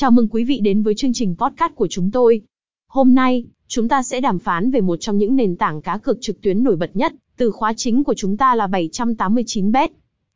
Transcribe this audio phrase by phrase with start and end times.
[0.00, 2.40] Chào mừng quý vị đến với chương trình podcast của chúng tôi.
[2.88, 6.18] Hôm nay, chúng ta sẽ đàm phán về một trong những nền tảng cá cược
[6.20, 9.88] trực tuyến nổi bật nhất, từ khóa chính của chúng ta là 789bet.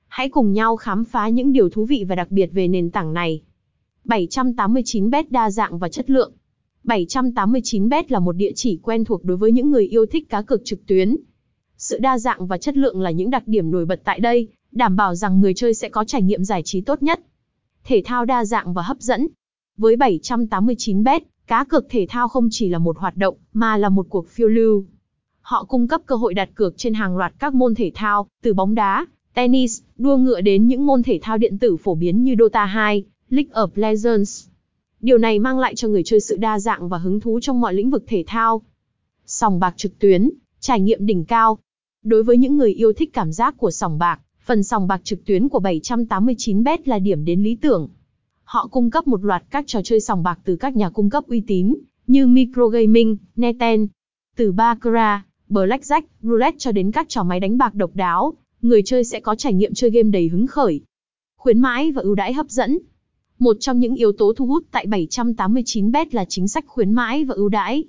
[0.09, 3.15] Hãy cùng nhau khám phá những điều thú vị và đặc biệt về nền tảng
[3.15, 3.43] này.
[4.05, 6.33] 789bet đa dạng và chất lượng.
[6.85, 10.65] 789bet là một địa chỉ quen thuộc đối với những người yêu thích cá cược
[10.65, 11.17] trực tuyến.
[11.77, 14.97] Sự đa dạng và chất lượng là những đặc điểm nổi bật tại đây, đảm
[14.97, 17.21] bảo rằng người chơi sẽ có trải nghiệm giải trí tốt nhất.
[17.85, 19.29] Thể thao đa dạng và hấp dẫn.
[19.77, 24.07] Với 789bet, cá cược thể thao không chỉ là một hoạt động, mà là một
[24.09, 24.85] cuộc phiêu lưu.
[25.41, 28.55] Họ cung cấp cơ hội đặt cược trên hàng loạt các môn thể thao, từ
[28.55, 32.35] bóng đá, tennis, đua ngựa đến những môn thể thao điện tử phổ biến như
[32.39, 34.49] Dota 2, League of Legends.
[35.01, 37.75] Điều này mang lại cho người chơi sự đa dạng và hứng thú trong mọi
[37.75, 38.63] lĩnh vực thể thao.
[39.27, 41.59] Sòng bạc trực tuyến, trải nghiệm đỉnh cao.
[42.03, 45.25] Đối với những người yêu thích cảm giác của sòng bạc, phần sòng bạc trực
[45.25, 47.89] tuyến của 789bet là điểm đến lý tưởng.
[48.55, 51.25] Họ cung cấp một loạt các trò chơi sòng bạc từ các nhà cung cấp
[51.27, 51.75] uy tín,
[52.07, 53.87] như Microgaming, Neten,
[54.37, 59.05] từ Baccarat, Blackjack, Roulette cho đến các trò máy đánh bạc độc đáo, người chơi
[59.05, 60.81] sẽ có trải nghiệm chơi game đầy hứng khởi.
[61.37, 62.79] Khuyến mãi và ưu đãi hấp dẫn.
[63.39, 67.35] Một trong những yếu tố thu hút tại 789bet là chính sách khuyến mãi và
[67.35, 67.85] ưu đãi.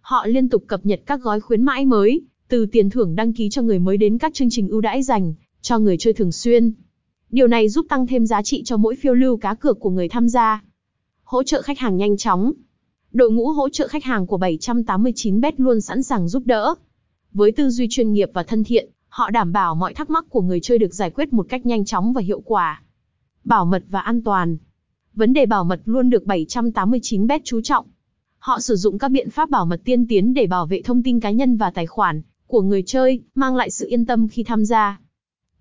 [0.00, 3.48] Họ liên tục cập nhật các gói khuyến mãi mới, từ tiền thưởng đăng ký
[3.50, 6.72] cho người mới đến các chương trình ưu đãi dành cho người chơi thường xuyên.
[7.34, 10.08] Điều này giúp tăng thêm giá trị cho mỗi phiêu lưu cá cược của người
[10.08, 10.62] tham gia.
[11.24, 12.52] Hỗ trợ khách hàng nhanh chóng.
[13.12, 16.74] Đội ngũ hỗ trợ khách hàng của 789bet luôn sẵn sàng giúp đỡ.
[17.32, 20.40] Với tư duy chuyên nghiệp và thân thiện, họ đảm bảo mọi thắc mắc của
[20.40, 22.82] người chơi được giải quyết một cách nhanh chóng và hiệu quả.
[23.44, 24.56] Bảo mật và an toàn.
[25.14, 27.86] Vấn đề bảo mật luôn được 789bet chú trọng.
[28.38, 31.20] Họ sử dụng các biện pháp bảo mật tiên tiến để bảo vệ thông tin
[31.20, 34.64] cá nhân và tài khoản của người chơi, mang lại sự yên tâm khi tham
[34.64, 34.98] gia.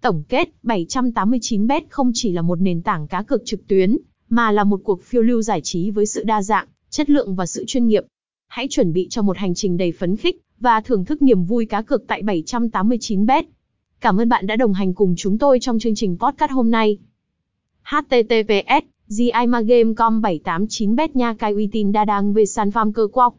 [0.04, 3.98] Tổng kết, 789bet không chỉ là một nền tảng cá cược trực tuyến,
[4.30, 7.46] mà là một cuộc phiêu lưu giải trí với sự đa dạng, chất lượng và
[7.46, 8.04] sự chuyên nghiệp.
[8.48, 11.66] Hãy chuẩn bị cho một hành trình đầy phấn khích và thưởng thức niềm vui
[11.66, 13.44] cá cược tại 789bet.
[14.02, 16.98] Cảm ơn bạn đã đồng hành cùng chúng tôi trong chương trình podcast hôm nay.
[17.84, 23.36] https GIMAGame.com 789bet nha cai uy tín đa đang về sản phẩm cơ quọc.